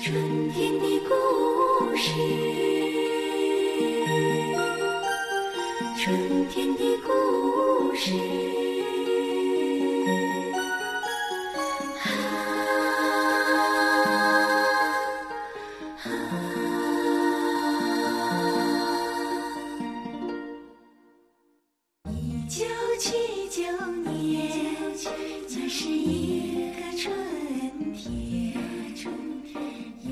[0.00, 2.12] 春天的故事，
[5.96, 8.67] 春天的故事。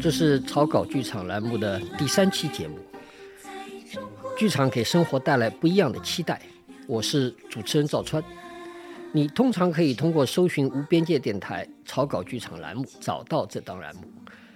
[0.06, 2.78] 这是草稿剧场栏目的第三期节目。
[4.38, 6.41] 剧场给生活带来不一样的期待，
[6.87, 8.23] 我是主持人赵川。
[9.10, 14.02] 你通常可以通过搜寻无边界电台草稿剧场栏目找到这档栏目。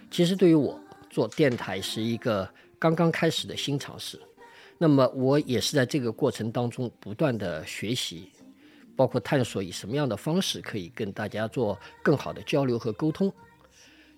[0.08, 2.48] 其实对于我做电台是一个
[2.78, 4.20] 刚刚开始的新尝试，
[4.78, 8.30] 那么我也是在这个过程当中不断的学习，
[8.94, 13.32] 包括探索以什么样的方式可以跟大家做更好的交流和沟通。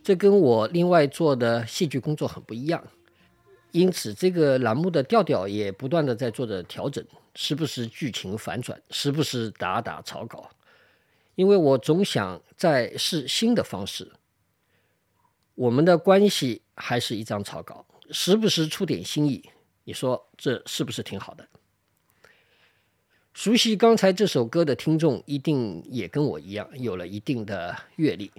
[0.03, 2.85] 这跟我另外做的戏剧工作很不一样，
[3.71, 10.51] 因此这个栏目的调调也不断的在做着调整，时不时剧情反转，时不时打打草稿，
[11.37, 14.11] 因为我总想再试新的方式。
[15.55, 19.49] 我们的关系还是一张草稿，时不时出点新意，
[19.85, 21.47] 你说这是不是挺好的？
[23.35, 28.31] 熟悉刚才这首歌的听众一定也跟我一样有了一定的阅历。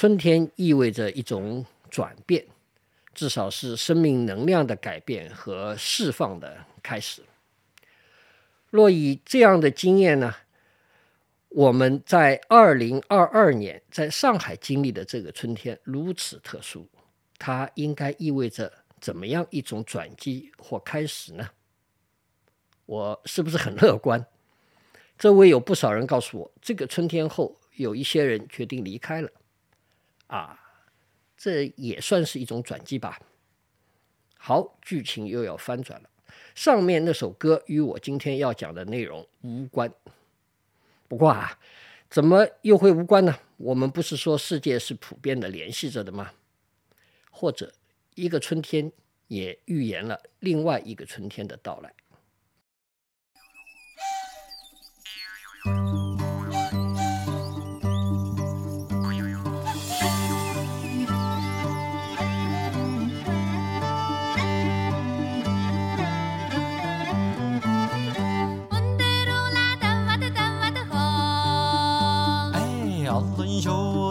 [0.00, 2.46] 春天意味着一种转变，
[3.14, 7.20] 至少是生命能量的改变和释放的开始。
[8.70, 10.32] 若以这样的经验呢，
[11.48, 16.86] 我们在二零二二年在上海经历的这个春天如此特殊，
[17.36, 21.48] 它应该意味着怎么样一种转机或开始呢？
[22.86, 24.24] 我是不是很乐观？
[25.18, 29.28] 周围有不少人告诉我，这个春天后，有一些人决定离开了。
[30.28, 30.58] 啊，
[31.36, 33.20] 这也算是一种转机吧。
[34.38, 36.08] 好，剧情又要翻转了。
[36.54, 39.92] 上面那首歌与我今天要讲的内容无关。
[41.08, 41.58] 不过啊，
[42.08, 43.38] 怎么又会无关呢？
[43.56, 46.32] 我们不是说世界是普遍的联系着的吗？
[47.30, 47.72] 或者
[48.14, 48.92] 一个春天
[49.28, 51.94] 也预言了另外一个春天的到来。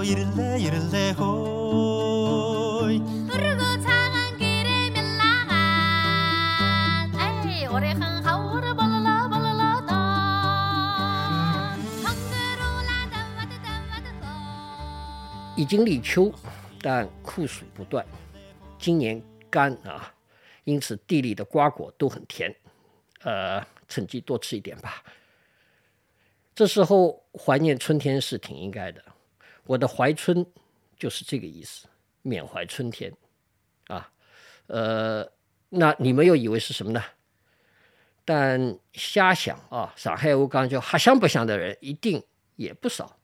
[0.07, 5.55] 이를래 이를래 호이 흐르고 차간 길에 멸랑한
[7.47, 9.91] 에이 오래 흥하우르 볼러 볼러 던
[12.03, 14.25] 헝그루라 담와드 담와드 호
[15.57, 16.33] 已经立秋，
[16.81, 18.05] 但酷暑不断。
[18.79, 20.13] 今年干啊，
[20.65, 22.53] 因此地里的瓜果都很甜。
[23.23, 25.03] 呃，趁机多吃一点吧。
[26.55, 29.01] 这时候怀念春天是挺应该的。
[29.68, 30.46] 我的怀春
[30.98, 31.88] 就是这个意思，
[32.22, 33.14] 缅怀春天
[33.88, 34.10] 啊。
[34.68, 35.30] 呃，
[35.70, 37.04] 那你们又以为是什么呢？
[38.26, 42.22] 但瞎想啊，上海话讲叫瞎想不想的人一定
[42.56, 43.18] 也不少。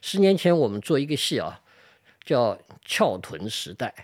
[0.00, 1.60] 十年前我们做一个戏啊，
[2.24, 2.54] 叫
[2.84, 3.94] 《翘臀时代》，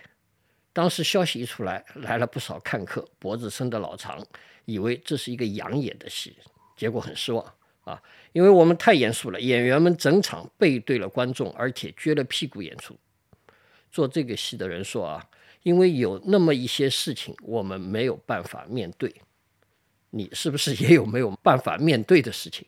[0.73, 4.23] 当时消息一出来，来了不少看客，脖子伸得老长，
[4.65, 6.37] 以为这是一个养眼的戏，
[6.75, 7.43] 结果很失望
[7.83, 8.01] 啊，
[8.31, 12.95] 因为我们太严肃了，演员们整场背对了观众，而且撅了屁股演出。
[13.91, 15.29] 做这个戏的人说啊，
[15.63, 19.13] 因为有那么一些事情我们没有办法面对，
[20.09, 22.65] 你是不是也有没有办法面对的事情？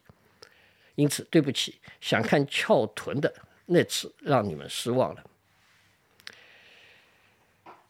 [0.96, 3.34] 因此，对不起，想看翘臀的
[3.66, 5.24] 那次让你们失望了。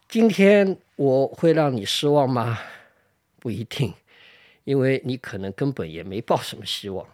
[0.08, 2.60] 今天我会让你失望吗？
[3.40, 3.94] 不一定，
[4.64, 7.06] 因为你可能根本也没抱什么希望。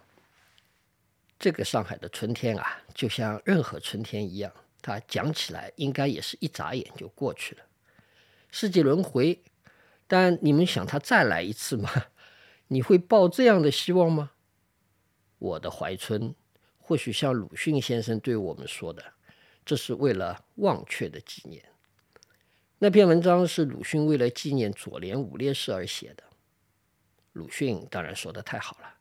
[1.42, 7.62] 这个上海的春天啊，就像任何春天一样，它讲起来应该也是一眨眼就过去了。
[8.52, 9.42] 世纪轮回，
[10.06, 11.90] 但你们想它再来一次吗？
[12.68, 14.30] 你会抱这样的希望吗？
[15.40, 16.32] 我的怀春，
[16.78, 19.02] 或许像鲁迅先生对我们说的，
[19.64, 21.64] 这是为了忘却的纪念。
[22.78, 26.22] 那篇文章是鲁迅为了纪念左联五烈士而写的。
[27.32, 28.94] 鲁迅当然说的太好了，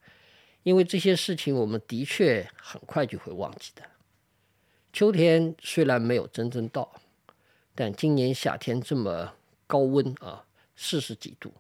[0.63, 3.83] 因为这些事情我们的确很快就会忘记的。
[4.93, 7.01] 秋天虽然没有真正到，
[7.73, 9.33] 但今年夏天这么
[9.65, 11.53] 高温啊，四十几度，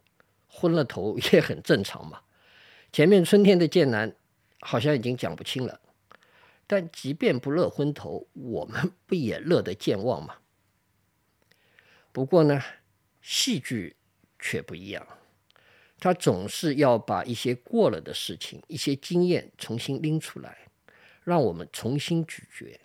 [0.47, 2.21] 昏了头也很正常嘛。
[2.91, 4.13] 前面春天的剑南
[4.59, 5.79] 好像已经讲不清了，
[6.67, 10.35] 但即便不乐昏头，我们不也乐得健忘吗？
[12.11, 12.61] 不过呢，
[13.21, 13.95] 戏剧
[14.37, 15.07] 却不一样，
[16.01, 20.57] 他总是要把一些过了的事情、一些经验重新拎出来，
[21.23, 22.79] 让我们重新咀嚼，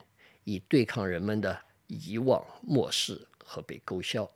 [0.45, 4.31] 以对抗人们的遗忘、漠视和被勾销，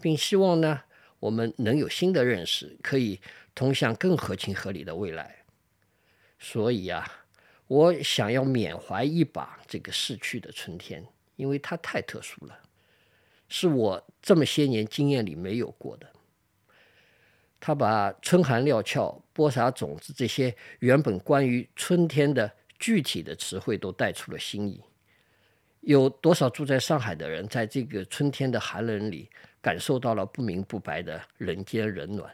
[0.00, 0.82] 并希望呢，
[1.18, 3.20] 我们能有新的认识，可以
[3.52, 5.44] 通向更合情合理的未来。
[6.38, 7.26] 所以啊，
[7.66, 12.60] 我想要缅怀一把这个逝去的春天，因为它太特殊了。
[13.48, 16.13] 是我这么些年经验里没有过的。
[17.66, 24.84] 他把春寒料峭、播撒种子这些原本关于春天的具体的词汇都带出了新意。
[25.80, 29.30] 有多少住在上海的人，在这个春天的寒冷里，
[29.62, 32.30] 感受到了不明不白的人间冷暖？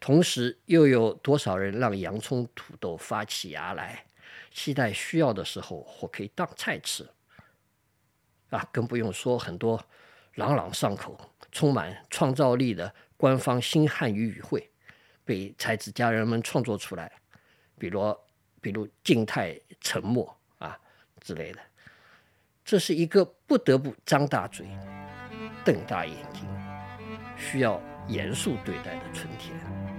[0.00, 4.04] 同时，又有多少人让洋葱、土豆发起芽来，
[4.52, 7.08] 期待需要的时候或可以当菜吃？
[8.50, 9.80] 啊，更不用说很多。
[10.34, 11.16] 朗朗上口、
[11.52, 12.92] 充满创造力的
[13.22, 14.68] 官方新汉语语汇，
[15.24, 17.12] 被才子佳人们创作出来，
[17.78, 18.18] 比如
[18.60, 20.76] 比如静态沉默啊
[21.20, 21.60] 之类的，
[22.64, 24.66] 这是一个不得不张大嘴、
[25.64, 26.44] 瞪大眼睛、
[27.38, 29.91] 需要严肃对待的春天。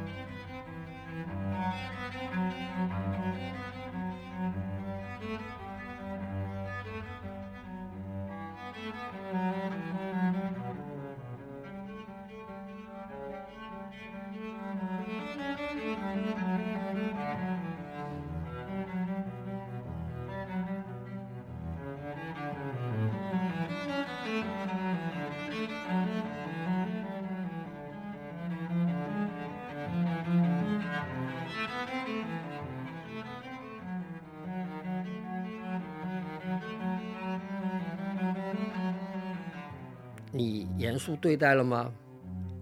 [41.06, 41.94] 肃对待了吗？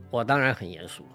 [0.10, 1.06] 我当然很严肃。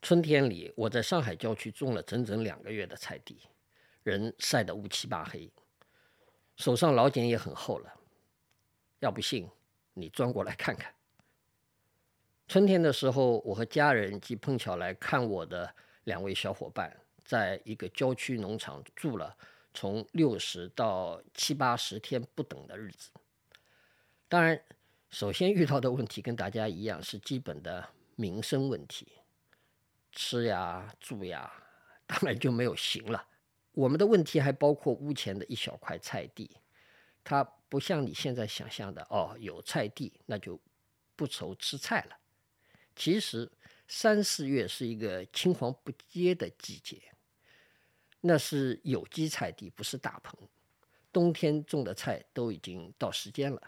[0.00, 3.40] 春天里，我在上海郊区种了整整两个月的菜地，
[4.04, 5.50] 人晒得乌漆八黑，
[6.54, 7.92] 手上老茧也很厚了。
[9.00, 9.50] 要不信，
[9.92, 10.94] 你钻过来看看。
[12.46, 19.36] 春天的时候，我和家人及碰巧来看我的两位小伙伴，在一个郊区农场住了
[19.74, 23.10] 从六十到七八十天不等的日子。
[24.28, 24.62] 当然，
[25.12, 27.86] 首先遇到的问题跟大家一样，是基本的
[28.16, 29.06] 民生问题，
[30.10, 31.52] 吃呀、住呀，
[32.08, 33.22] 当然就没有行了。
[33.72, 36.50] 我们的问题还包括屋前的一小块菜地，
[37.22, 40.58] 它不像你现在想象的哦，有菜地那就
[41.14, 42.16] 不愁吃菜了。
[42.96, 43.52] 其实
[43.86, 46.98] 三四月是一个青黄不接的季节，
[48.22, 50.34] 那是有机菜地，不是大棚。
[51.12, 53.62] 冬天种的菜都已经到时间了，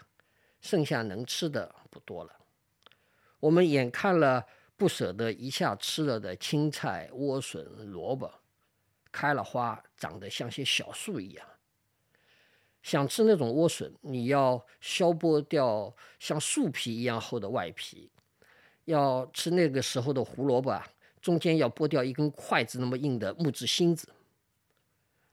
[0.65, 2.31] 剩下能吃的不多了。
[3.39, 4.43] 我们眼看了
[4.75, 8.33] 不舍得一下吃了的青菜、莴笋、萝卜，
[9.11, 11.47] 开了花，长得像些小树一样。
[12.81, 18.09] 想吃那种莴笋，你要削剥掉像树皮一样厚的外皮。
[18.85, 20.81] 要吃那个时候的胡萝卜，
[21.21, 24.09] 中间要剥掉一根筷子那么硬的木质芯子。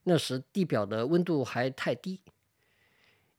[0.03, 2.21] 那时地表的温度还太低，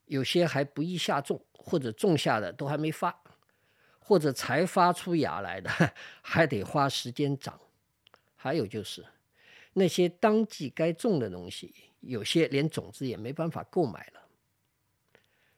[0.05, 3.23] 有些还不易下种，或者种下的都还没发，
[3.99, 5.69] 或者才发出芽来的，
[6.21, 7.59] 还得花时间长。
[8.35, 9.05] 还有就是
[9.73, 14.21] 那些当季该种的东西，有些连种子也没办法购买了。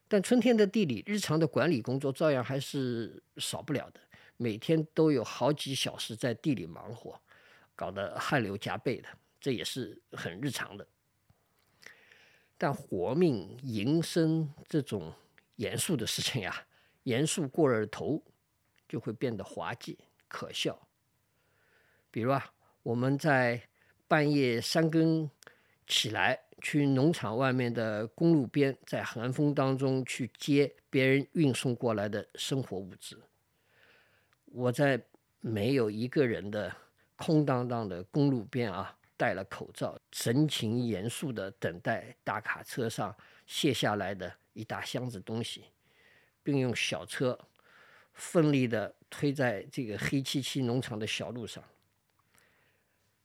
[0.08, 4.00] 但春天的地里，日常的管理工作照样还是少不了的。
[4.38, 7.20] 每天都有好几小时在地里忙活，
[7.76, 9.08] 搞得汗流浃背的，
[9.40, 10.86] 这也是很日常的。
[12.58, 15.14] 但活命营生这种
[15.58, 16.66] 严肃的事情呀，
[17.04, 18.24] 严肃过了头，
[18.88, 20.88] 就会变得滑稽可笑。
[22.10, 23.62] 比如啊，我们在
[24.08, 25.30] 半夜三更
[25.86, 33.22] 起来，去农场外面的公路边，在寒风当中去接别人运送过来的生活物资。
[34.46, 35.06] 我在
[35.42, 36.74] 没有一个人的
[37.18, 45.66] 空荡荡的公路边啊，戴了口罩，神情严肃地等待大卡车上卸下来的一大箱子东西，
[46.44, 47.38] 并用小车
[48.14, 51.64] 奋力地推在这个黑漆漆农场的小路上。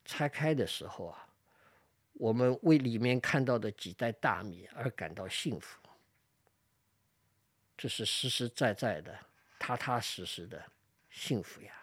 [0.05, 1.29] 拆开的时候啊，
[2.15, 5.81] 我们为里面看到的几袋大米而感到幸福。
[7.77, 9.19] 这是实实在在的、
[9.59, 10.63] 踏踏实实的。
[11.13, 11.80] 幸福呀！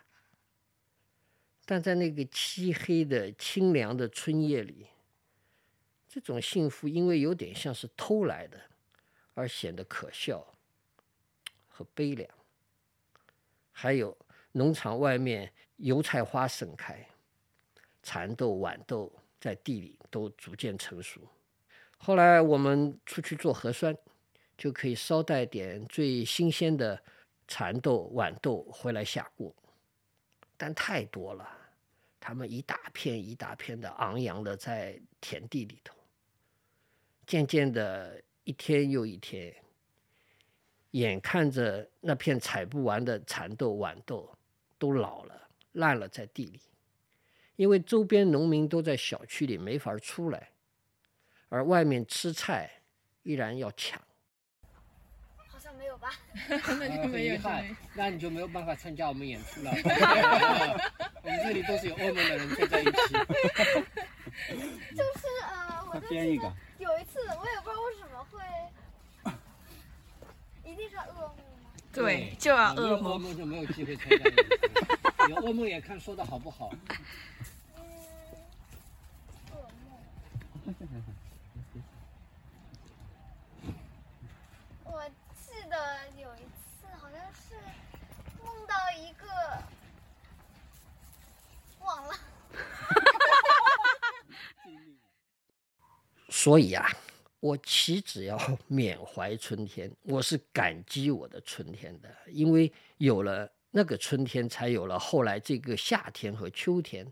[1.70, 4.88] 但在那个漆黑的、清凉的春夜里，
[6.08, 8.58] 这种幸福因为有点像是偷来的，
[9.34, 10.48] 而显得可笑，
[11.68, 12.30] 和悲凉。
[13.74, 14.18] 还有
[14.54, 17.06] 农场外面油菜花盛开，
[18.02, 21.20] 蚕豆、豌豆在地里都逐渐成熟。
[21.98, 23.94] 后来我们出去做核酸，
[24.58, 27.04] 就可以捎带点最新鲜的
[27.46, 29.54] 蚕豆、豌豆回来下锅，
[30.56, 31.57] 但太多了，
[32.28, 35.96] 他们一大片一大片的昂扬的在田地里头。
[37.26, 39.56] 渐渐的，一天又一天，
[40.92, 44.30] 眼看着那片采不完的蚕豆、豌豆
[44.78, 46.60] 都老了、烂了在地里，
[47.56, 50.52] 因为周边农民都在小区里没法出来，
[51.48, 52.82] 而外面吃菜
[53.24, 54.02] 依然要抢。
[56.00, 56.14] 好吧？
[56.80, 59.72] 那就没有很遗憾那你就没有办法参加我们演出了。
[61.24, 62.92] 我们这里都是有欧盟的人聚在一起。
[64.96, 68.40] 就是呃，我就编一个，有一次，我也不知道为什么会，
[70.64, 71.24] 一定是噩梦
[71.64, 71.72] 吗？
[71.92, 73.20] 对，就要噩梦。
[73.20, 74.44] 梦就没有机会参加演出。
[75.30, 76.70] 有噩梦也看说的好不好。
[77.76, 77.82] 嗯，
[79.50, 79.98] 噩梦。
[84.86, 85.04] 我
[85.40, 87.56] 记得有一次，好像是
[88.44, 89.26] 梦到一个，
[91.80, 92.14] 忘了。
[96.30, 96.86] 所以啊，
[97.40, 98.38] 我岂止要
[98.68, 107.12] 缅怀春天，我是感激我的春天的，因为有了那个春天，才有了后来这个夏天和秋天。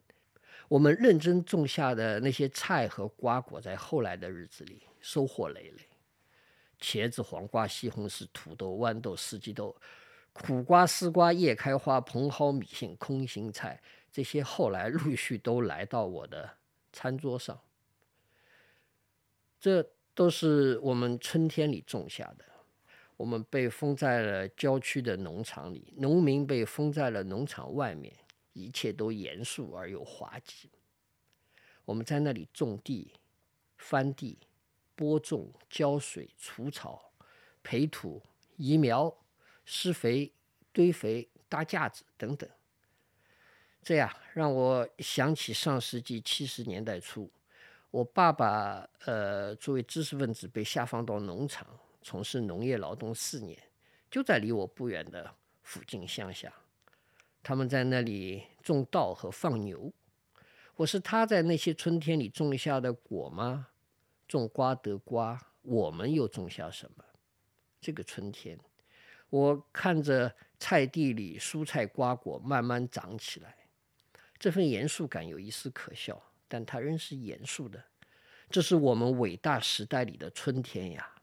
[0.68, 5.88] 我们认真种下的那些菜和瓜果，在后来的日子里收获累累。
[6.80, 9.76] 茄子、黄瓜、西红柿、土豆、豌豆、四季豆、
[10.36, 16.58] 苦瓜、丝瓜、叶开花、茼蒿、米杏、空心菜，这些后来陆续都来到我的
[16.92, 17.58] 餐桌上。
[19.58, 22.44] 这都是我们春天里种下的。
[23.16, 28.14] 我们被封在了郊区的农场里，农民被封在了农场外面，
[28.52, 30.70] 一切都严肃而又滑稽。
[31.86, 33.14] 我们在那里种地、
[33.78, 34.38] 翻地、
[34.96, 37.14] 播种、浇水、除草、
[37.64, 38.22] 培土、
[38.58, 39.16] 移苗、
[39.66, 40.32] 施肥、
[40.72, 42.50] 堆肥、搭架子等等。
[43.82, 47.30] 这样让我想起上世纪七十年代初，
[47.92, 51.68] 我爸爸呃作为知识分子被下放到农场
[52.02, 53.62] 从事农业劳动四年，
[54.10, 56.54] 就在离我不远的附近乡下。
[57.44, 59.92] 他们在那里种稻和放牛。
[60.78, 63.68] 我是他在那些春天里种下的果吗？
[64.28, 67.06] 种瓜得瓜，我们又种下什么？
[67.80, 68.60] 这个春天，
[69.36, 73.54] 我看着菜地里蔬菜瓜果慢慢长起来，
[74.40, 77.84] 这份严肃感有一丝可笑，但它仍是严肃的。
[78.50, 81.15] 这是我们伟大时代里的春天呀！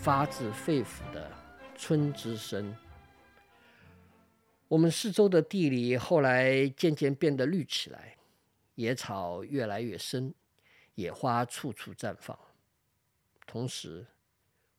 [0.00, 1.30] 发自肺腑的
[1.76, 2.74] 春之声。
[4.68, 8.16] 我们四周的地里后来渐渐变得绿起来，
[8.76, 10.32] 野草越来越深，
[10.94, 12.38] 野花处处绽放。
[13.44, 14.06] 同时，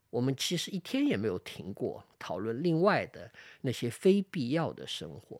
[0.09, 3.29] 我们其实一天也没有停过讨论另外的
[3.61, 5.39] 那些非必要的生活。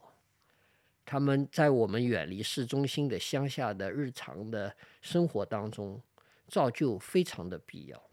[1.05, 5.99] 他们在我们远离市中心的乡下的日常的生活当中，
[6.47, 8.08] 造就非常的必要。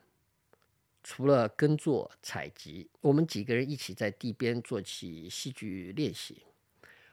[1.09, 6.43] 除了耕作采集，我们几个人一起在地边做起戏剧练习。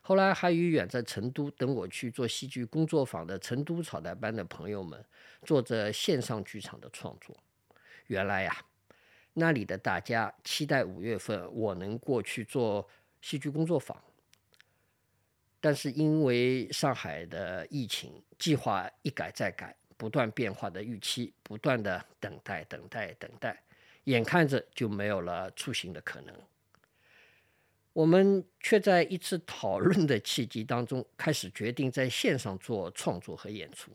[0.02, 5.06] 后来还与远在成都等我去做戏剧工作坊的成都草台班的朋友们，
[5.44, 7.38] 做着线上剧场的创作。
[8.08, 8.66] 原来呀，
[9.34, 12.90] 那里的大家期待五月份我能过去做
[13.22, 13.96] 戏剧工作坊，
[15.62, 23.63] 但是因为上海的疫情，计划一改再改，不断变化的预期，不断的等待、等待、等待，
[24.06, 26.36] 眼看着就没有了出行的可能。
[27.94, 33.92] 我们却在一次讨论的契机当中，开始决定在线上做创作和演出。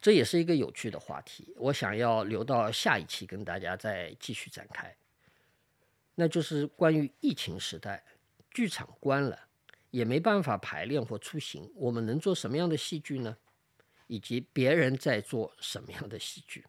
[0.00, 4.94] 这也是一个有趣的话题，我想要留到下一期跟大家再继续展开。
[6.14, 8.04] 那就是关于疫情时代，
[8.50, 9.48] 剧场关了，
[9.90, 13.36] 也没办法排练或出行，我们能做什么样的戏剧呢？
[14.06, 16.64] 以及别人在做什么样的戏剧？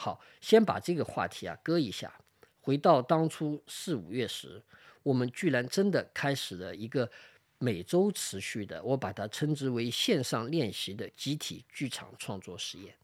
[0.00, 2.20] 好，先把这个话题啊搁一下。
[2.60, 4.62] 回到当初四五月时，
[5.02, 7.10] 我们居然真的开始了一个
[7.58, 12.94] 每周持续的，我把它称之为线上练习的集体剧场创作实验。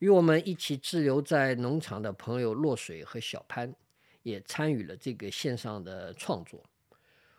[0.00, 3.74] 与我们一起滞留在农场的朋友落水和小潘
[4.24, 6.62] 也参与了这个线上的创作。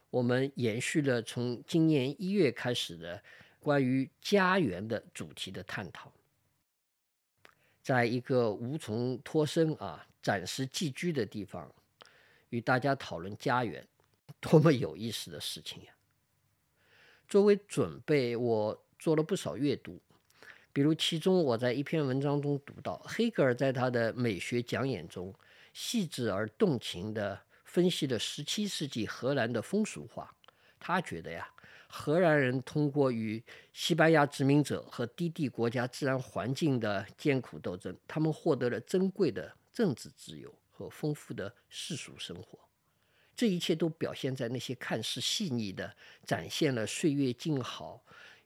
[0.09, 3.21] 我们延续了从今年一月开始的
[3.59, 6.11] 关于家园的主题的探讨，
[7.87, 10.05] 在一个无从脱身啊。
[10.21, 11.73] 暂时寄居的地方，
[12.49, 13.87] 与大家讨论家园，
[14.41, 15.93] 多么有意思的事情呀！
[17.29, 20.01] 作为准备，我做了不少阅读，
[20.73, 25.33] 比如其中我在一篇文章中读到，黑格尔在他的美学讲演中，
[25.71, 30.35] 细致而动情地分析了17世纪荷兰的风俗化。
[30.77, 31.49] 他觉得呀，
[31.97, 39.55] 荷兰人通过与西班牙殖民者和低地国家自然环境的艰苦斗争，他们获得了珍贵的。
[39.77, 42.57] 政治自由和丰富的世俗生活，
[43.35, 48.03] 这一切都表现在那些看似细腻的、展现了岁月静好、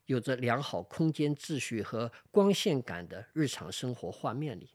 [0.08, 4.72] 有着良好空间秩序和光线感的日常生活画面里。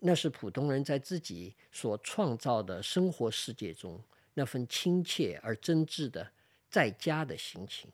[0.00, 3.98] 那是普通人在自己所创造的生活世界中
[4.34, 6.30] 那份亲切而真挚的
[6.72, 7.92] 在家的心情。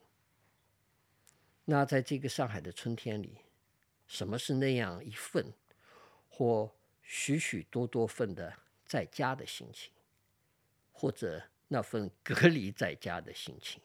[1.67, 3.37] 那在这个上海的春天里，
[4.07, 5.53] 什么是那样一份
[6.31, 6.73] 或？
[7.11, 9.91] 许许多多份的在家的心情，
[10.93, 13.81] 或者那份隔离在家的心情。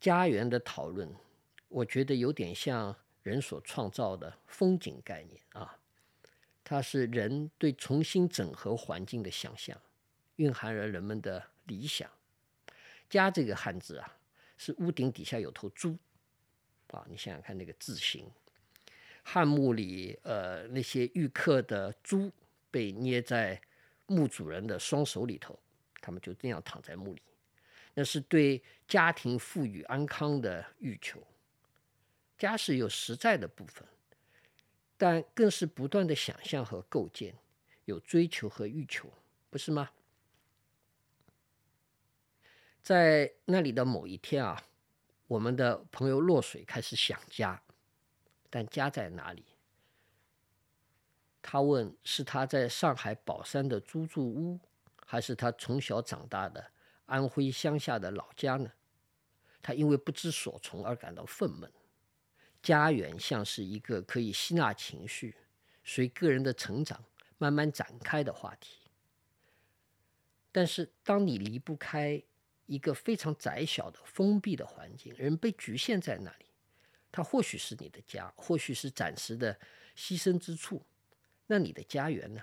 [0.00, 1.08] 家园的讨论，
[1.68, 5.78] 我觉得有点像人所创造的风景概念啊，
[6.64, 9.80] 它是人对重新整合环境的想象，
[10.34, 12.10] 蕴含了人们的理想。
[13.08, 14.16] 家这个汉字啊，
[14.56, 15.98] 是屋顶底下有头猪
[16.88, 18.30] 啊，你想想看那个字形。
[19.22, 22.32] 汉墓里，呃，那些遇客的猪
[22.70, 23.60] 被捏在
[24.06, 25.58] 墓主人的双手里头，
[26.00, 27.22] 他们就这样躺在墓里。
[27.94, 31.22] 那是对家庭富裕安康的欲求。
[32.38, 33.86] 家是有实在的部分，
[34.96, 37.36] 但更是不断的想象和构建，
[37.84, 39.12] 有追求和欲求，
[39.50, 39.90] 不是吗？
[42.82, 44.60] 在那里的某一天啊，
[45.28, 47.62] 我们的朋友落水开始想家。
[48.50, 49.44] 但家在哪里？
[51.40, 54.60] 他问：是他在上海宝山的租住屋，
[55.06, 56.70] 还是他从小长大的
[57.06, 58.70] 安徽乡下的老家呢？
[59.62, 61.70] 他因为不知所从而感到愤懑。
[62.60, 65.34] 家园像是一个可以吸纳情绪、
[65.82, 67.04] 随个人的成长
[67.38, 68.80] 慢慢展开的话题。
[70.52, 72.22] 但是，当你离不开
[72.72, 76.46] 一个非常窄小的封闭的环境，人被局限在那里。
[77.10, 79.60] 它或许是你的家，或许是暂时的
[79.94, 80.82] 栖身之处。
[81.48, 82.42] 那你的家园呢？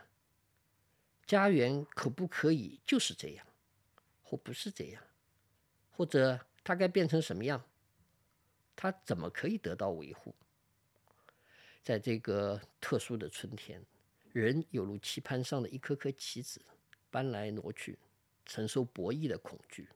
[1.26, 3.48] 家园可不可以就是这样，
[4.22, 5.02] 或不是这样？
[5.90, 7.66] 或者它该变成什么样？
[8.76, 10.36] 它怎么可以得到维护？
[11.82, 13.84] 在这个特殊的春天，
[14.32, 16.62] 人有如棋盘上的一颗颗棋子，
[17.10, 17.98] 搬来挪去，
[18.46, 19.90] 承受博弈的恐惧。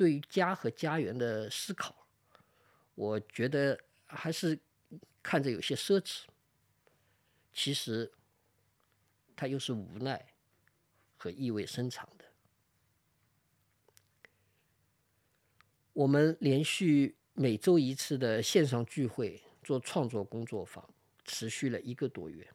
[0.00, 1.94] 对于家和家园的思考。
[2.94, 4.58] 我觉得还是
[5.22, 6.22] 看着有些奢侈，
[7.52, 8.10] 其实
[9.36, 10.32] 它又是无奈
[11.18, 12.24] 和意味深长的。
[15.92, 20.88] 我们连续每周一次的线上聚会做创作工作坊，
[21.26, 22.48] 持续了一个多月，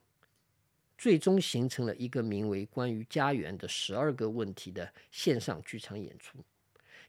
[0.98, 6.44] 最终形成了一个名为《关于家园的十二个问题》的线上剧场演出。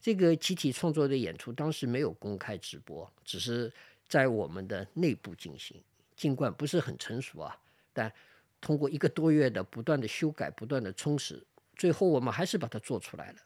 [0.01, 3.73] 这个集体创作的演出当时没有公开直播，只是
[4.09, 5.83] 在我们的内部进行，
[6.15, 7.61] 尽管不是很成熟啊，
[7.93, 8.13] 但
[8.61, 13.39] 通过一个多月的不断的修改、不断的充实，最后我们还是把它做出来了。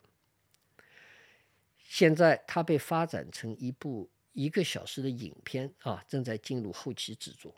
[1.79, 7.55] 现在它被发展成一部一个小时的影片啊，正在进入后期制作。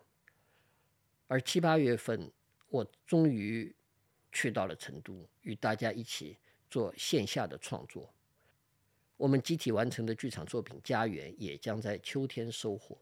[1.26, 2.30] 而七八月份，
[2.68, 3.74] 我终于
[4.32, 6.38] 去到了成都，与大家一起
[6.70, 8.12] 做线下的创作。
[9.22, 12.98] 我们集体完成的剧场作品《家园》也将在秋天收获。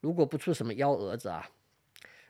[0.00, 1.46] 如果不出什么幺蛾子啊，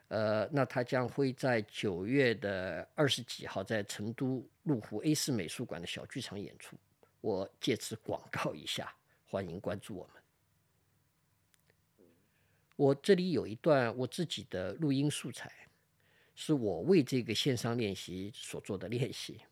[0.08, 6.76] 呃，那它将会在九月的二十几号在成都麓湖 A 四美术馆的小剧场演出。
[7.20, 8.92] 我借此广告一下，
[9.24, 10.20] 欢迎关注我们。
[12.74, 15.48] 我这里有一段我自己的录音素材，
[16.34, 19.42] 是我为这个线上练习所做的练习。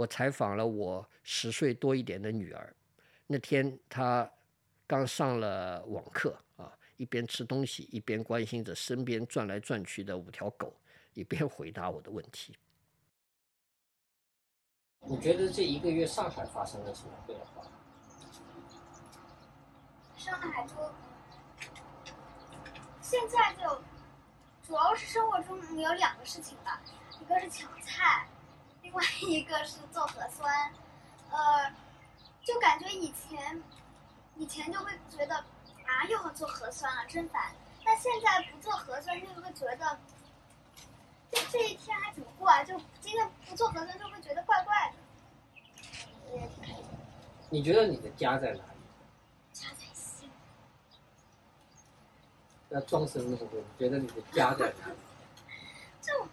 [0.00, 2.74] 我采访了我十岁多一点的女儿，
[3.26, 4.30] 那天她
[4.86, 10.74] 刚上了网课啊，一边吃东西，一边关心着身边转来转去的五条狗，
[11.12, 12.56] 一边回答我的问题。
[15.00, 17.62] 你觉得这一个月上海发生了什么变化？
[20.16, 20.74] 上海就
[23.02, 23.82] 现在就
[24.66, 26.80] 主要是生活中有两个事情吧，
[27.20, 28.26] 一个是抢菜，
[28.90, 30.72] 另外一个是做核酸。
[31.30, 31.72] 呃，
[32.42, 33.62] 就感觉以前
[34.36, 37.54] 以前就会觉得啊又要做核酸了，真烦。
[37.84, 39.98] 但现在不做核酸就会觉得，
[41.30, 42.64] 这这一天还怎么过啊？
[42.64, 46.34] 就今天不做核酸就会觉得怪怪的。
[46.34, 46.50] 也
[47.48, 48.70] 你觉得你的家在哪里？
[49.52, 50.28] 家在心。
[52.70, 54.98] 要装神弄鬼，你觉得你的家在哪里？
[56.02, 56.26] 就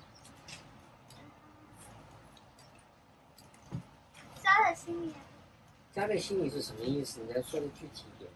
[4.67, 7.21] 家在心里，心里是什么意思？
[7.25, 8.29] 你要说的具体一点。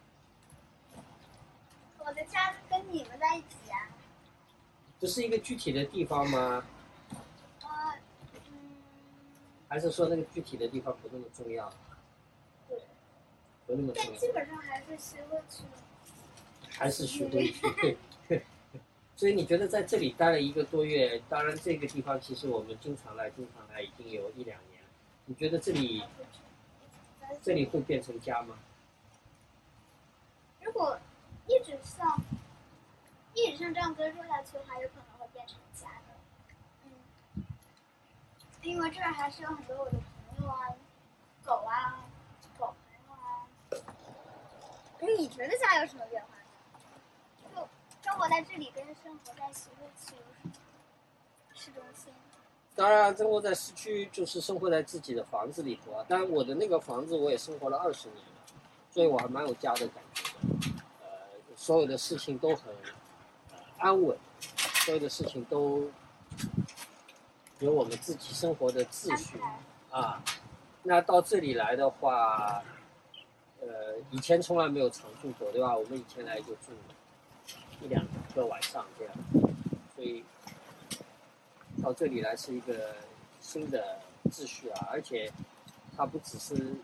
[2.00, 3.90] 我的家跟你们在一起啊。
[5.00, 6.64] 不是一个具体的地方吗？
[7.62, 7.68] 呃，
[8.34, 8.78] 嗯，
[9.68, 11.70] 还是说那个具体的地方不那么重要？
[12.70, 12.78] 对，
[13.68, 15.64] 不那么重但，基本上还是徐汇区。
[16.70, 17.62] 还是徐汇区。
[19.18, 24.71] 所以你觉得在这里待了一个多月，当然这个地方其实我们经常来，经常来已经有一两年。
[25.26, 26.04] 你觉得这里
[27.42, 28.58] 这里会变成家吗？
[30.62, 31.00] 如果
[31.48, 32.20] 一直像
[33.34, 36.16] 一直像这样跟住下去的话，有可能会变成家的。
[36.84, 37.44] 嗯，
[38.62, 39.98] 因为这儿还是有很多我的
[40.36, 40.68] 朋友啊、
[41.44, 42.04] 狗啊、
[42.58, 43.48] 狗朋友啊。
[45.18, 46.30] 你觉得家有什么变化？
[47.54, 47.68] 就
[48.04, 50.54] 生活在这里跟生活在徐汇区有什么
[51.54, 52.14] 市中心？
[52.74, 56.06] 当然，生活在市区就是生活在自己的房子里头啊。
[56.08, 58.32] 但，我的那个房子我也生活了二十年了，
[58.90, 60.40] 所以我还蛮有家的感觉的。
[61.02, 61.08] 呃，
[61.56, 62.74] 所有的事情都很、
[63.78, 64.18] 安稳，
[64.86, 65.92] 所有的事情都
[67.60, 69.38] 有我们自己生活的秩序
[69.92, 70.24] 啊。
[70.84, 72.64] 那到这里来的话，
[73.60, 73.68] 呃，
[74.10, 75.78] 以前从来没有常住过，对吧？
[75.78, 76.72] 我们以前来就住
[77.82, 78.04] 一两
[78.34, 79.14] 个晚上这样，
[79.96, 80.24] 所以
[81.82, 82.96] 到这里来是一个
[83.40, 85.32] 新的秩序啊，而且
[85.98, 86.76] 他不只是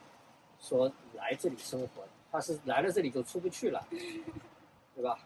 [0.60, 3.86] 说来这里生活，他是来了这里就出不去了，
[4.96, 5.20] 对吧？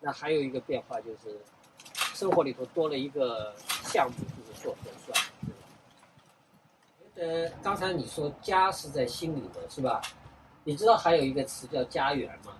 [0.00, 1.38] 那还有一个变化就是，
[2.14, 5.30] 生活里头多了一个项目，就是做核酸，
[7.14, 7.50] 对吧？
[7.50, 10.00] 呃，刚才你说家是在心里的，是吧？
[10.64, 12.56] 你知道还有一个词叫家园吗？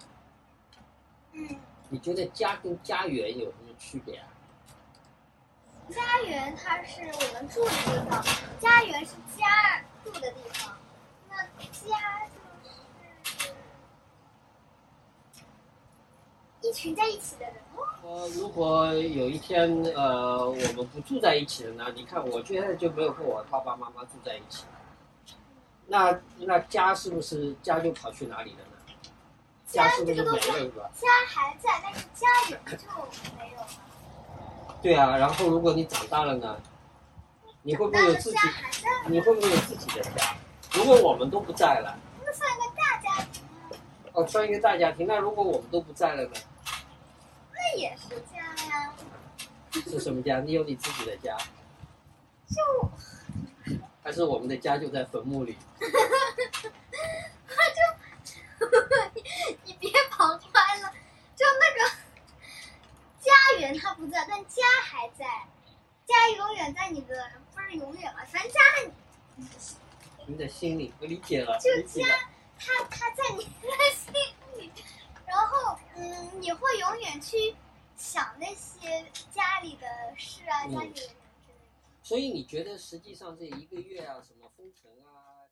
[1.33, 1.57] 嗯，
[1.89, 4.29] 你觉得家跟家园有什么区别啊？
[5.95, 8.23] 家园它是我们住的地方，
[8.61, 10.77] 家园是家住的地方，
[11.29, 12.39] 那家就
[13.41, 13.49] 是
[16.63, 17.83] 一群在一起的人哦。
[18.03, 21.93] 呃，如果有一天呃我们不住在一起了呢？
[21.95, 24.65] 你看我现在就没有跟我爸爸妈妈住在一起，
[25.87, 28.77] 那那家是不是家就跑去哪里了呢？
[29.67, 30.91] 家是不是没这个东西了是吧？
[30.95, 32.87] 家还在，但是家园就
[33.37, 33.69] 没有了。
[34.83, 36.57] 对啊，然后如果你长大了呢，
[37.63, 38.51] 你会不会有自己家？
[39.09, 40.35] 你会不会有自己的家？
[40.73, 43.77] 如果我们都不在了，那算一个大家庭啊，
[44.13, 46.31] 哦，算一个大家庭，那如果我们都不在了呢？
[47.53, 48.39] 那也是家
[48.69, 48.95] 呀。
[49.73, 50.41] 是什么家？
[50.41, 51.37] 你有你自己的家，
[52.49, 52.89] 就
[54.03, 55.59] 还是我们的家就在坟墓里？
[58.61, 58.67] 就
[59.65, 60.93] 你别跑开了，
[61.37, 61.90] 就那个
[63.61, 65.27] 家园它不在，但家还在，
[66.07, 68.93] 家永远在你的，不是永远吧，反正家在你
[70.27, 71.83] 你的心里，我理解了，就。
[71.83, 72.07] 家，
[72.59, 74.13] 他他在你的心
[74.59, 74.71] 里，
[75.27, 77.55] 然后嗯，你会永远去
[77.97, 81.21] 想那些家里的事啊，嗯家里的人之类的。
[82.03, 85.45] 所以你觉得实际上这一个月啊，什么封城啊？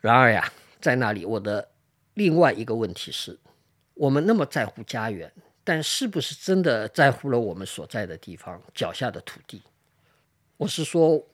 [0.00, 1.72] 然而呀，在那里我的
[2.14, 3.38] 另外一个问题是，
[3.94, 5.32] 我们那么在乎家园，
[5.66, 9.60] 但是不是真的在乎了我们所在的地方脚下的土地？
[10.58, 11.26] 我是说，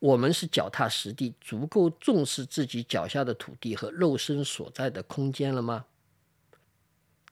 [0.00, 5.86] 我们是脚踏实地，足够重视自己脚下的土地和肉身所在的空间了吗？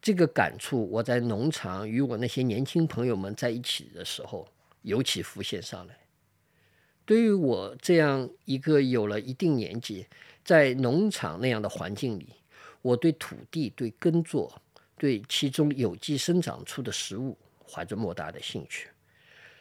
[0.00, 4.48] 这个感触，我在农场与我那些年轻朋友们在一起的时候，
[4.80, 5.98] 尤其浮现上来。
[7.04, 10.06] 对于我这样一个有了一定年纪，
[10.42, 12.30] 在农场那样的环境里，
[12.80, 14.61] 我对土地、对耕作、
[15.02, 17.36] 对其中有机生长出的食物
[17.68, 18.88] 怀着莫大的兴趣。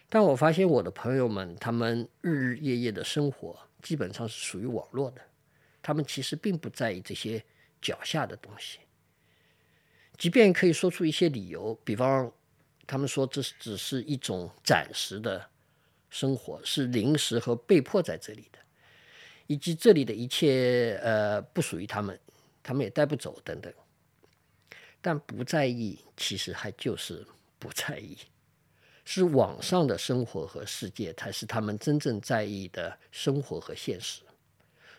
[0.08, 5.22] 但我发现我的朋友们，他们日日夜夜的生活基本上是属于网络的，
[5.82, 7.44] 他们其实并不在意这些
[7.82, 8.82] 脚下的东西。
[10.16, 12.32] 即便可以说出一些理由，比方
[12.86, 15.44] 他们说这只是一种暂时的
[16.12, 18.60] 生活，是临时和被迫在这里的，
[19.48, 22.20] 以及这里的一切呃不属于他们，
[22.62, 23.74] 他们也带不走等等。
[25.02, 27.26] 但不在意，其实还就是
[27.60, 28.18] 不在意，
[29.04, 34.22] 是网上的生活和世界才是他们真正在意的生活和现实。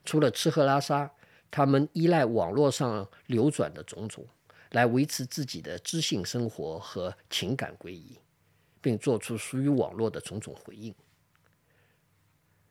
[0.04, 1.10] 除了吃喝拉撒，
[1.50, 4.26] 他们依赖网络上流转的种种。
[4.72, 8.16] 来维持自己的知性生活和情感归一，
[8.80, 10.94] 并做出属于网络的种种回应。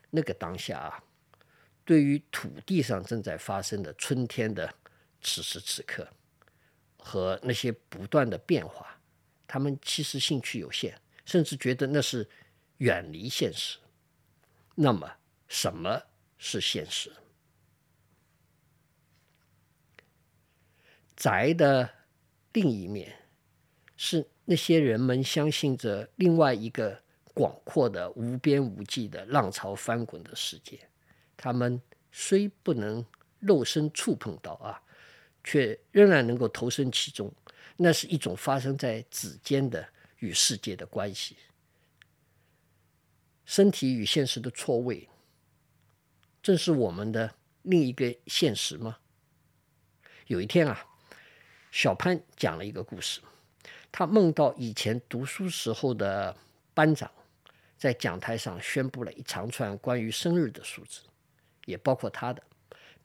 [0.10, 1.04] 那个当下啊，
[1.86, 4.74] 对于土地上正在发生的春天的
[5.22, 6.08] 此时此刻
[7.04, 8.98] 和那些不断的变化，
[9.48, 12.30] 他们其实兴趣有限，甚至觉得那是
[12.78, 13.80] 远离现实。
[14.76, 15.12] 那么，
[15.48, 16.02] 什么
[16.38, 17.12] 是现实？
[21.16, 21.90] 宅的
[22.54, 23.14] 另一面
[23.98, 30.80] 是那些人们相信着另外一个广阔的、无边无际的浪潮翻滚的世界。
[31.36, 33.06] 他们虽不能
[33.40, 34.82] 肉身触碰到啊，
[35.44, 37.32] 却仍然能够投身其中。
[37.78, 39.88] 那是一种发生在指尖的
[40.20, 41.38] 与世界的关系。
[43.46, 45.10] 身体与现实的错位，
[46.44, 48.98] 正是我们的另一个现实吗？
[50.28, 50.86] 有一天啊。
[51.72, 53.22] 小潘讲了一个故事，
[53.94, 56.36] 他梦到以前读书时候的
[56.74, 57.10] 班长
[57.78, 61.00] 在讲台上宣布了一长串关于生日的数字，
[61.66, 62.44] 也包括他的，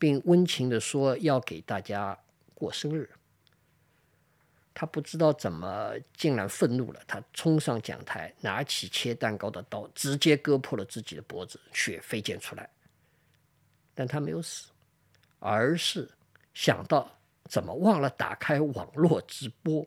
[0.00, 2.18] 并温情地说要给大家
[2.56, 3.08] 过生日。
[4.74, 12.68] 他不知道怎么竟然愤怒了，他冲上讲台，拿起切蛋糕的刀，直接割破了自己的脖子，血飞溅出来。
[13.94, 14.70] 但他没有死，
[15.38, 16.10] 而是
[16.52, 17.12] 想到。
[17.48, 19.86] 怎么忘了打开网络直播？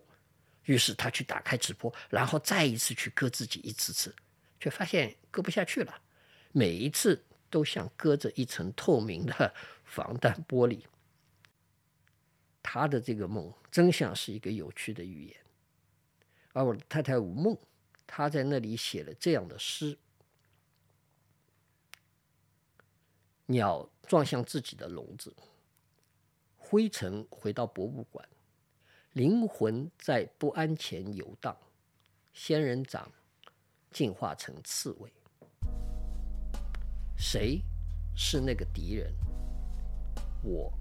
[0.64, 4.16] 于是他去打开直播，然后再一次去割自己一次次，
[4.62, 5.94] 却发现割不下去了。
[6.54, 9.54] 每一次都像割着一层透明的
[9.84, 10.80] 防弹玻璃。
[12.62, 15.38] 他的这个梦真像是一个有趣的寓言。
[16.54, 17.58] 而我的太太吴梦，
[18.08, 19.98] 她在那里写了这样的诗：
[23.46, 25.36] 鸟撞向自己的笼子。
[26.58, 28.28] 灰尘回到博物馆，
[29.14, 31.58] 灵魂在不安前游荡，
[32.34, 33.12] 仙人掌
[33.92, 35.12] 进化成刺猬。
[37.18, 37.62] 谁
[38.16, 39.14] 是那个敌人？
[40.44, 40.72] 我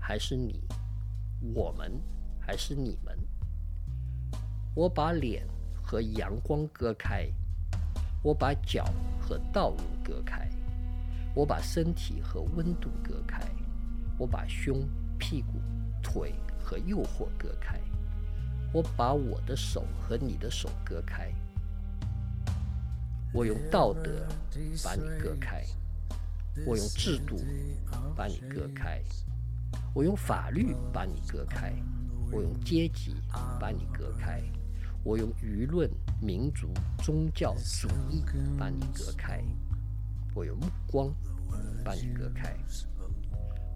[0.00, 0.60] 还是你？
[1.54, 1.92] 我们
[2.40, 3.18] 还是你们？
[4.74, 5.46] 我把脸
[5.82, 7.28] 和阳光割开，
[8.22, 8.84] 我把脚
[9.20, 10.48] 和道路割开，
[11.34, 13.40] 我把身体和温度割开，
[14.18, 14.86] 我把胸。
[15.24, 15.52] 屁股、
[16.02, 17.80] 腿和诱惑割开，
[18.72, 21.32] 我把我的手和你的手割开。
[23.32, 24.26] 我用道德
[24.82, 25.64] 把你割开，
[26.66, 27.36] 我用制度
[28.16, 29.00] 把你割开，
[29.94, 31.72] 我用法律把你隔开，
[32.30, 33.14] 我用阶级
[33.60, 34.42] 把你隔开，
[35.04, 36.68] 我用舆论、民族、
[37.02, 38.24] 宗教、主义
[38.58, 39.42] 把你隔开，
[40.34, 41.12] 我用目光
[41.84, 42.56] 把你隔开。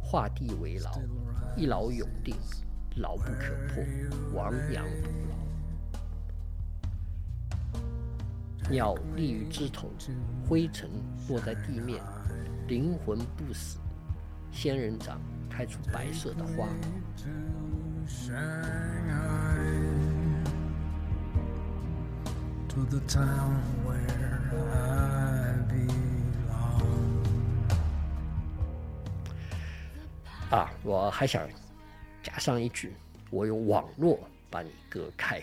[0.01, 1.01] 画地为牢，
[1.57, 2.35] 一劳永定，
[2.97, 3.85] 牢不可破，
[4.33, 5.37] 亡羊补牢。
[8.71, 9.91] 鸟立于枝头，
[10.49, 10.89] 灰尘
[11.29, 12.03] 落在地面，
[12.69, 13.79] 灵魂不死。
[14.53, 15.21] 仙人掌
[15.57, 16.69] 开出白色的花。
[22.69, 26.85] To the town where I belong.
[30.51, 31.49] 啊，我还想
[32.23, 32.93] 加上一句，
[33.31, 35.41] 我用网络把你隔开。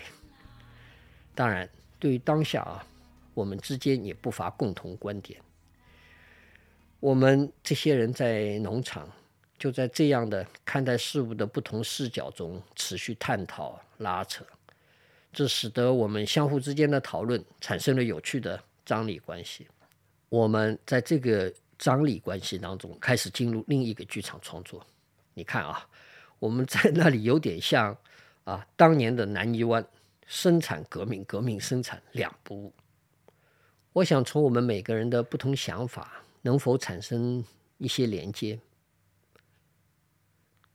[1.34, 2.86] 当然，对于当下啊，
[3.34, 5.40] 我们之间也不乏共同观点。
[7.00, 9.08] 我们这些人在农场，
[9.58, 14.44] 就在这样的看待事物的不同视角中持续探讨、拉扯，
[15.32, 19.66] 这使得我们相互之间的讨论产生了有趣的张力关系。
[20.28, 24.84] 我们在这个张力关系当中开始进入另一个剧场创作。
[25.34, 25.86] 你看啊，
[26.38, 27.96] 我们在那里有点像
[28.44, 29.84] 啊当年的南泥湾。
[30.26, 32.72] 生产革命，革命生产两不误。
[33.92, 37.44] 我想从我们每个人的不同想法，能否产生
[37.76, 38.58] 一些连接？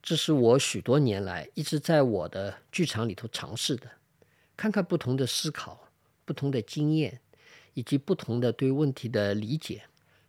[0.01, 3.91] 这是我许多年来一直在我的剧场里头尝试的，
[4.55, 5.89] 看看不同的思考、
[6.25, 7.21] 不同的经验，
[7.73, 9.83] 以及不同的对问题的理解，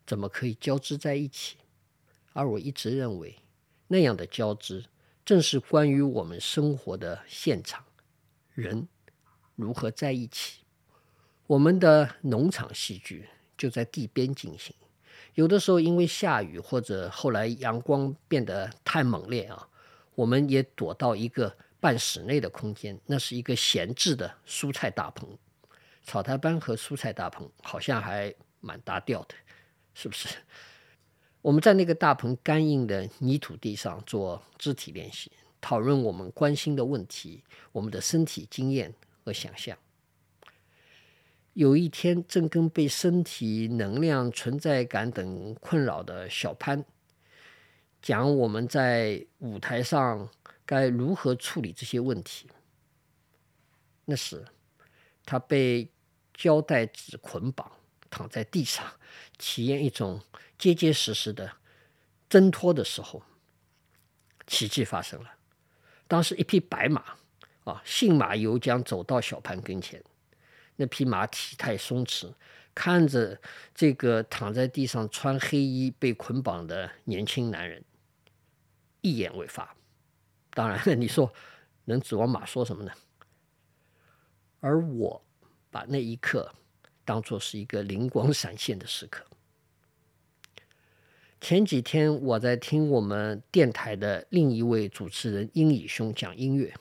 [0.06, 1.56] 怎么可以交织在一起？
[2.33, 3.37] 而我一直认为，
[3.88, 4.85] 那样的交织，
[5.24, 7.85] 正是关于我们生活的现场，
[8.52, 8.88] 人。
[9.56, 10.61] 如何在一起？
[11.46, 13.28] 我们的农场戏剧
[13.59, 14.74] 就在地边进行。
[15.34, 19.68] 有的时候因为下雨，或者后来阳光变得太猛烈啊，
[20.14, 22.98] 我们也躲到一个半室内的空间。
[23.06, 25.28] 那是一个闲置的蔬菜大棚，
[26.02, 29.34] 草台班和蔬菜大棚好像还蛮搭调的，
[29.94, 30.28] 是不是？
[31.42, 38.94] 我们在那个大棚干硬的泥土地上做肢体练习，讨论我们关心的问题，我们的身体经验。
[39.22, 39.76] 和想象，
[41.61, 46.83] 有一天正跟被身体能量、存在感等困扰的小潘
[48.01, 50.27] 讲，我们在舞台上
[50.64, 52.49] 该如何处理这些问题。
[54.07, 54.42] 那时，
[55.27, 55.92] 他被
[56.33, 57.70] 胶带纸捆绑，
[58.09, 58.83] 躺在地上，
[59.37, 60.18] 体验一种
[60.57, 61.53] 结结实实的
[62.31, 63.23] 挣脱的时候，
[64.46, 65.31] 奇迹发生了。
[66.09, 67.05] 当时，一匹白马。
[67.64, 70.03] 啊，信马由缰走到小潘跟前，
[70.80, 72.32] 那匹马体态松弛，
[72.74, 73.38] 看着
[73.74, 77.84] 这个躺在地上穿黑衣被捆绑的年轻男人，
[79.02, 79.76] 一言未发。
[80.54, 81.30] 当然了，你说
[81.84, 82.90] 能指望马说什么呢？
[84.60, 85.22] 而我
[85.70, 86.50] 把那一刻
[87.04, 89.22] 当作是一个灵光闪现的时刻。
[91.42, 96.74] 前几天我在听我们电台的另一位主持人英乙兄讲音乐。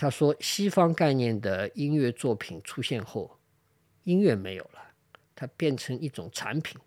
[0.00, 3.36] 他说：“西方概念的音乐作品出现后，
[4.04, 4.80] 音乐没有了，
[5.34, 6.80] 它变成一种产品。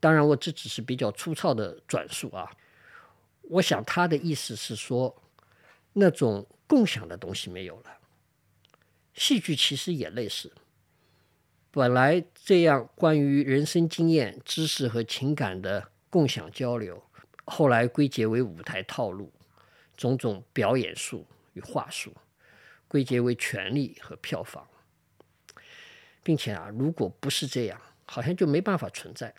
[0.00, 2.50] 当然，我这只是比较粗糙的转述啊。
[3.42, 5.14] 我想他的意思是说，
[5.92, 7.98] 那种共享的东西没有了。
[9.14, 10.50] 戏剧其实也类似，
[11.70, 17.00] 本来这样关于人生经验、知识和情感的共享交流，
[17.44, 19.32] 后来归结为舞台套路、
[19.96, 22.12] 种种表演术与话术。”
[22.94, 24.64] 归结为权力和票房，
[26.22, 29.34] 并且啊，如果不是这样，好像就没办法存在。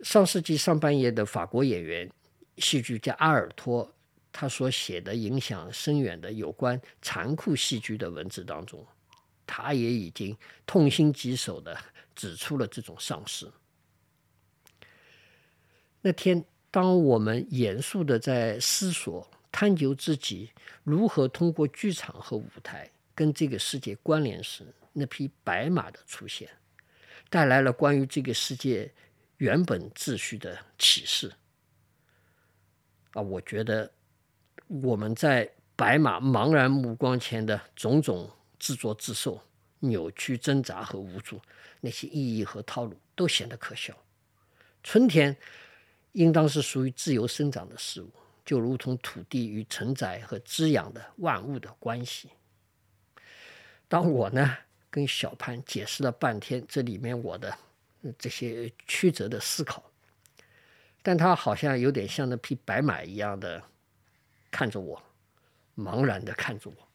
[0.00, 2.10] 上世纪上半叶的法国演员、
[2.56, 3.94] 戏剧家阿尔托，
[4.32, 8.86] 他所写的影响深远的有关残酷戏剧的文字当中，
[9.46, 11.78] 他也已经痛心疾首的
[12.14, 13.46] 指出了这种丧失。
[16.00, 19.28] 那天，当我们严肃的在思索。
[19.50, 20.50] 探究自己
[20.84, 26.48] 如何通过剧场和舞台跟这个世界关联时，那匹白马的出现，
[27.28, 28.92] 带来了关于这个世界
[29.38, 31.32] 原本秩序的启示。
[33.12, 33.90] 啊，我觉得
[34.66, 38.30] 我们在白马茫然目光前的种种
[38.60, 39.40] 自作自受、
[39.80, 41.40] 扭曲挣扎和无助，
[41.80, 43.96] 那些意义和套路都显得可笑。
[44.82, 45.36] 春天
[46.12, 48.10] 应当是属于自由生长的事物。
[48.48, 52.30] 就如同土地与承载和滋养的万物的关系。
[53.88, 54.56] 当我呢
[54.88, 57.54] 跟小潘解释了半天这里面我的
[58.18, 59.90] 这些曲折的思考，
[61.02, 63.62] 但他好像有点像那匹白马一样的
[64.50, 65.02] 看着我，
[65.76, 66.88] 茫然的看着我。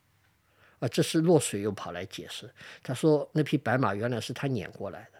[0.79, 2.51] 啊，这时落水又跑来解释，
[2.81, 5.19] 他说那匹白马原来是他撵过来的。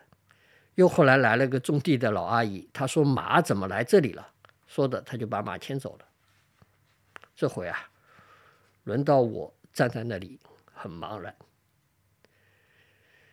[0.74, 4.28] 又后来来了个种地的老阿姨，她说马怎么来这里了？
[4.66, 6.06] 说的他就把马牵走了。
[7.36, 7.90] 这回啊，
[8.84, 11.36] 轮到我站在那里，很茫然。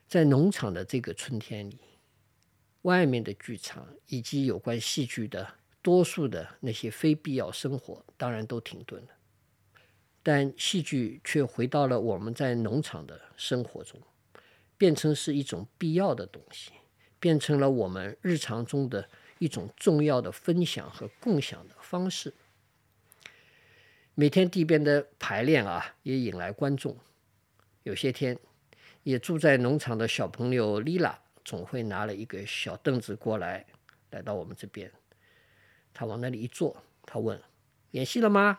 [0.08, 1.78] 在农场的这个春天里，
[2.82, 9.08] 外面的剧场以及有关戏剧的多数的那些非必要生活，当然都停顿了。
[10.22, 14.00] 但戏剧却回到了我们在农场的生活中，
[14.76, 16.72] 变成是一种必要的东西，
[17.18, 22.34] 变成了我们日常中的一种重要的分享和共享的方式。
[24.20, 26.94] 每天地边的排练啊，也引来观众。
[27.84, 28.38] 有些天，
[29.02, 33.64] 也住在农场的小朋友丽拉总会拿了一个小凳子过来，
[34.10, 34.92] 来到我们这边。
[35.94, 37.40] 他往那里一坐，他问
[37.92, 38.58] ：“演戏了吗？”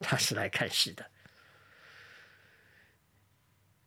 [0.00, 1.04] 他是来看戏的。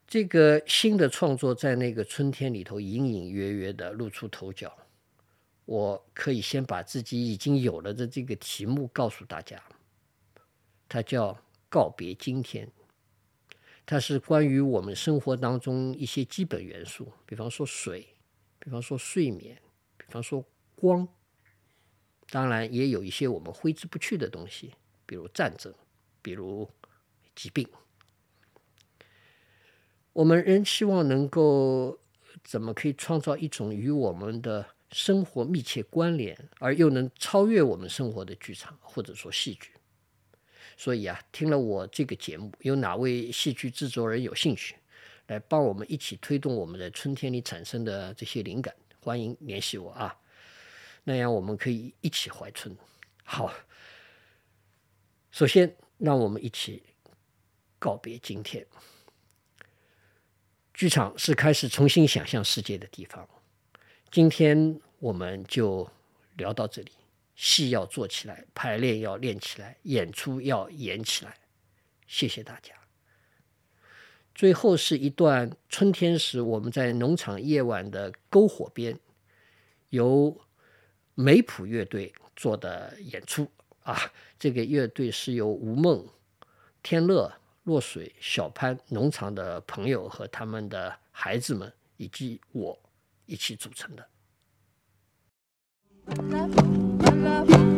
[0.05, 4.71] 这个新的创作在那个春天里头隐隐约约的露出头角。
[5.65, 9.59] 我可以先把自己已经有了的这个题目告诉大家，
[10.93, 11.35] 它叫
[11.69, 12.71] “告别今天”。
[13.83, 18.09] 它是关于我们生活当中一些基本元素，比方说水，
[18.59, 19.59] 比方说睡眠，
[19.97, 21.07] 比方说光。
[22.29, 24.75] 当然，也有一些我们挥之不去的东西，
[25.07, 25.73] 比如战争，
[26.21, 26.69] 比如
[27.33, 27.67] 疾病。
[30.13, 31.97] 我们仍希望能够
[32.43, 39.71] 怎么可以创造一种与我们的生活密切关联，而又能超越我们生活的剧场或者说戏剧。
[40.77, 44.75] 所以啊，听了我这个节目，有哪位戏剧制作人有兴趣
[45.27, 50.15] 来帮我们一起推动我们在春天里产生的这些灵感，欢迎联系我啊。
[51.03, 52.75] 那样我们可以一起怀春。
[53.23, 53.53] 好，
[55.31, 56.83] 首先让我们一起
[57.77, 58.65] 告别今天。
[60.73, 63.27] 剧场是开始重新想象世界的地方。
[64.09, 65.87] 今天我们就
[66.35, 66.91] 聊到这里，
[67.35, 71.37] 戏要做起来，排练要练起来，演出要演起来。
[72.07, 72.73] 谢谢大家。
[74.35, 78.99] 最后是一段春天时我们在农场夜晚的篝火边，
[79.89, 80.39] 由
[81.15, 83.51] 梅普乐队做的演出
[83.83, 84.11] 啊。
[84.39, 86.07] 这个乐队是由吴梦、
[86.81, 87.33] 天乐。
[87.63, 92.77] 落水、小潘农场的朋友和他们的孩子们，以及我
[93.25, 94.05] 一起组成的。
[96.07, 97.72] Love, I love.